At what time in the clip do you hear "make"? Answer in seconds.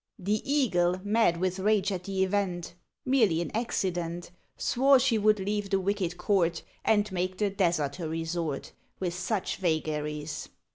7.11-7.37